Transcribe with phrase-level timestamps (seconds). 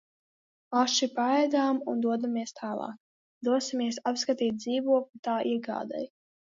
[0.79, 2.99] Aši paēdam un dodamies tālāk-
[3.49, 6.07] dosimies apskatīt dzīvokli tā iegādei.